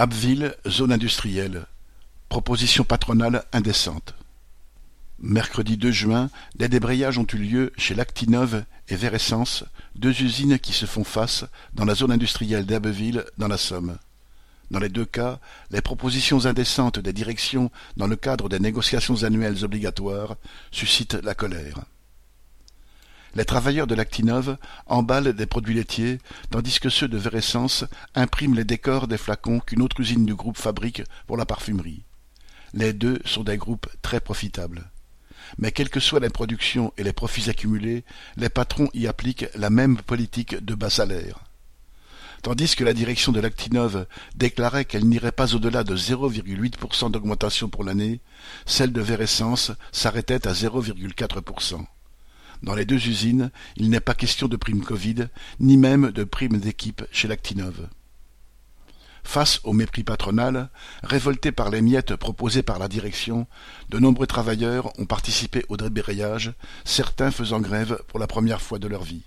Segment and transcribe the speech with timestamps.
[0.00, 1.66] Abbeville, zone industrielle.
[2.28, 4.14] Proposition patronale indécente.
[5.18, 9.64] Mercredi 2 juin, des débrayages ont eu lieu chez Lactinov et Veressence,
[9.96, 13.98] deux usines qui se font face dans la zone industrielle d'Abbeville, dans la Somme.
[14.70, 15.40] Dans les deux cas,
[15.72, 20.36] les propositions indécentes des directions dans le cadre des négociations annuelles obligatoires
[20.70, 21.80] suscitent la colère.
[23.34, 24.56] Les travailleurs de Lactinov
[24.86, 26.18] emballent des produits laitiers,
[26.50, 27.84] tandis que ceux de Veressence
[28.14, 32.04] impriment les décors des flacons qu'une autre usine du groupe fabrique pour la parfumerie.
[32.74, 34.90] Les deux sont des groupes très profitables.
[35.56, 38.04] Mais quelles que soient les productions et les profits accumulés,
[38.36, 41.44] les patrons y appliquent la même politique de bas salaire.
[42.42, 47.82] Tandis que la direction de Lactinov déclarait qu'elle n'irait pas au-delà de 0,8% d'augmentation pour
[47.82, 48.20] l'année,
[48.64, 51.84] celle de Veressence s'arrêtait à 0,4%.
[52.62, 55.28] Dans les deux usines, il n'est pas question de prime Covid,
[55.60, 57.88] ni même de prime d'équipe chez Lactinov.
[59.22, 60.70] Face au mépris patronal,
[61.02, 63.46] révoltés par les miettes proposées par la direction,
[63.90, 68.88] de nombreux travailleurs ont participé au débrayage, certains faisant grève pour la première fois de
[68.88, 69.22] leur vie.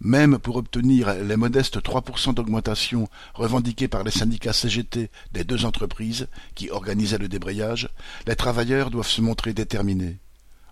[0.00, 6.28] Même pour obtenir les modestes 3% d'augmentation revendiqués par les syndicats CGT des deux entreprises
[6.54, 7.88] qui organisaient le débrayage,
[8.26, 10.18] les travailleurs doivent se montrer déterminés.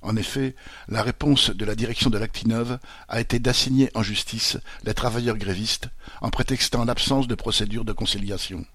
[0.03, 0.57] En effet,
[0.89, 5.89] la réponse de la direction de l'Actinov a été d'assigner en justice les travailleurs grévistes
[6.21, 8.67] en prétextant l'absence de procédure de conciliation.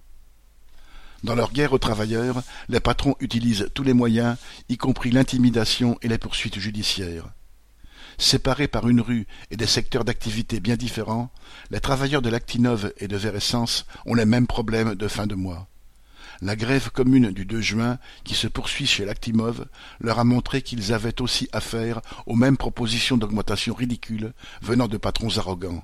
[1.24, 4.38] Dans leur guerre aux travailleurs, les patrons utilisent tous les moyens,
[4.70, 7.28] y compris l'intimidation et les poursuites judiciaires.
[8.18, 11.30] Séparés par une rue et des secteurs d'activité bien différents,
[11.72, 15.68] les travailleurs de l'Actinov et de Veressence ont les mêmes problèmes de fin de mois.
[16.42, 19.66] La grève commune du 2 juin, qui se poursuit chez l'Actimov,
[20.00, 25.38] leur a montré qu'ils avaient aussi affaire aux mêmes propositions d'augmentation ridicules venant de patrons
[25.38, 25.84] arrogants.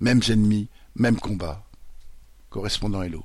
[0.00, 1.64] Mêmes ennemis, même combat.
[2.50, 3.24] Correspondant Hello.